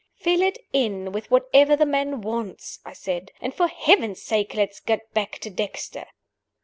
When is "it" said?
0.41-0.57